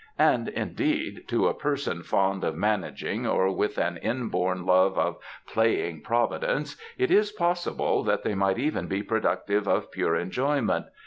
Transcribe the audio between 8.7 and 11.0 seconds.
be productive of pure enjoyment.